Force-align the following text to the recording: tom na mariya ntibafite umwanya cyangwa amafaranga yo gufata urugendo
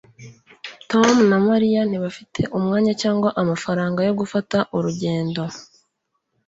tom 0.91 1.15
na 1.31 1.37
mariya 1.47 1.81
ntibafite 1.85 2.41
umwanya 2.57 2.93
cyangwa 3.01 3.29
amafaranga 3.41 3.99
yo 4.07 4.13
gufata 4.19 4.57
urugendo 4.77 5.41